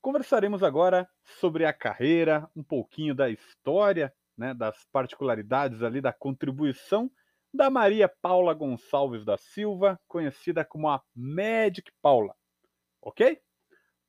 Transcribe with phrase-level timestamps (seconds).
[0.00, 7.10] conversaremos agora sobre a carreira, um pouquinho da história, né, das particularidades ali da contribuição
[7.52, 12.34] da Maria Paula Gonçalves da Silva, conhecida como a Magic Paula.
[13.02, 13.38] Ok?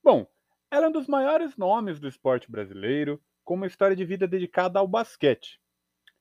[0.02, 0.25] Bom,
[0.72, 4.78] ela é um dos maiores nomes do esporte brasileiro, com uma história de vida dedicada
[4.78, 5.60] ao basquete.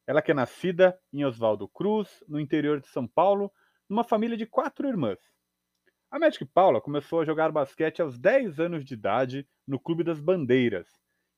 [0.06, 3.52] Ela que é nascida em Oswaldo Cruz, no interior de São Paulo,
[3.88, 5.18] numa família de quatro irmãs.
[6.10, 10.18] A Magic Paula começou a jogar basquete aos 10 anos de idade no Clube das
[10.18, 10.88] Bandeiras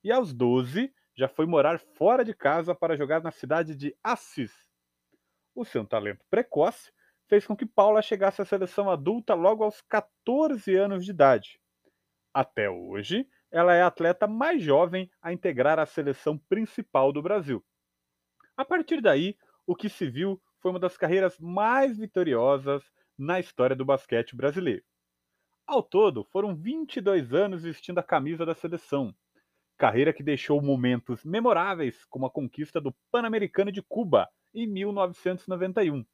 [0.05, 4.53] e aos 12 já foi morar fora de casa para jogar na cidade de Assis.
[5.53, 6.93] O seu talento precoce
[7.29, 11.61] fez com que Paula chegasse à seleção adulta logo aos 14 anos de idade.
[12.33, 17.65] Até hoje, ela é a atleta mais jovem a integrar a seleção principal do Brasil.
[18.57, 19.37] A partir daí,
[19.67, 22.85] o que se viu foi uma das carreiras mais vitoriosas
[23.19, 24.85] na história do basquete brasileiro.
[25.67, 29.15] Ao todo, foram 22 anos vestindo a camisa da seleção,
[29.77, 36.05] carreira que deixou momentos memoráveis como a conquista do Pan-Americano de Cuba em 1991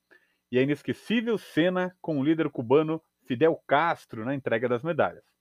[0.53, 5.36] e a inesquecível cena com o líder cubano Fidel Castro na entrega das medalhas.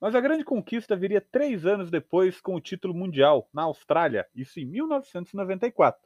[0.00, 4.60] Mas a grande conquista viria três anos depois com o título mundial, na Austrália, isso
[4.60, 6.00] em 1994.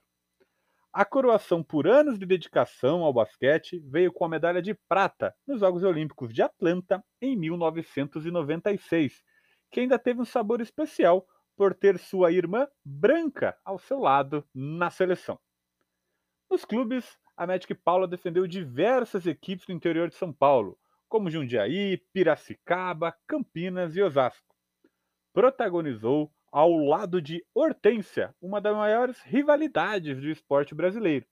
[0.93, 5.61] A coroação por anos de dedicação ao basquete veio com a medalha de prata nos
[5.61, 9.23] Jogos Olímpicos de Atlanta em 1996,
[9.71, 14.91] que ainda teve um sabor especial por ter sua irmã branca ao seu lado na
[14.91, 15.39] seleção.
[16.51, 20.79] Nos clubes, a Magic Paula defendeu diversas equipes do interior de São Paulo,
[21.13, 24.57] como Jundiaí, Piracicaba, Campinas e Osasco.
[25.35, 31.27] Protagonizou ao lado de Hortência, uma das maiores rivalidades do esporte brasileiro.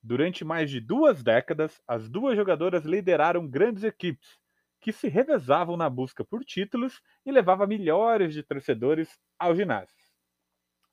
[0.00, 4.38] Durante mais de duas décadas, as duas jogadoras lideraram grandes equipes,
[4.80, 10.08] que se revezavam na busca por títulos e levava milhares de torcedores aos ginásios.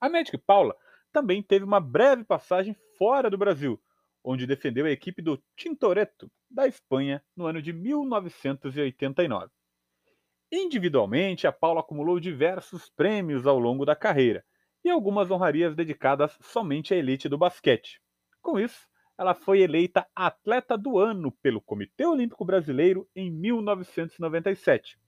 [0.02, 0.76] A Magic Paula
[1.14, 3.80] também teve uma breve passagem fora do Brasil,
[4.28, 9.50] onde defendeu a equipe do Tintoretto, da Espanha, no ano de 1989.
[10.52, 14.44] Individualmente, a Paula acumulou diversos prêmios ao longo da carreira
[14.84, 18.02] e algumas honrarias dedicadas somente à elite do basquete.
[18.42, 18.86] Com isso,
[19.18, 25.00] ela foi eleita Atleta do Ano pelo Comitê Olímpico Brasileiro em 1997.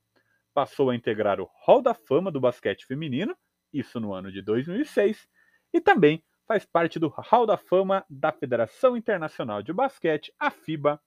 [0.53, 3.35] Passou a integrar o Hall da Fama do Basquete Feminino,
[3.73, 5.27] isso no ano de 2006,
[5.73, 10.99] e também faz parte do Hall da Fama da Federação Internacional de Basquete, a FIBA,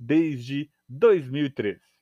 [0.00, 1.95] desde 2013.